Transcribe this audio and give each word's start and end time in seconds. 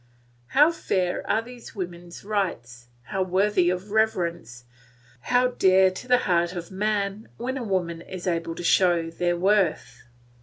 How 0.57 0.71
fair 0.71 1.23
are 1.29 1.43
these 1.43 1.75
woman's 1.75 2.25
rights, 2.25 2.87
how 3.03 3.21
worthy 3.21 3.69
of 3.69 3.91
reverence, 3.91 4.63
how 5.19 5.49
dear 5.49 5.91
to 5.91 6.07
the 6.07 6.17
heart 6.25 6.53
of 6.55 6.71
man 6.71 7.29
when 7.37 7.55
a 7.55 7.61
woman 7.63 8.01
is 8.01 8.25
able 8.25 8.55
to 8.55 8.63
show 8.63 9.11
their 9.11 9.37
worth! 9.37 10.01